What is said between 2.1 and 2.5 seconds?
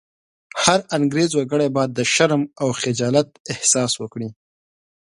شرم